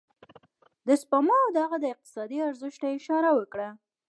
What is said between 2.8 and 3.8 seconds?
ته يې اشاره وکړه.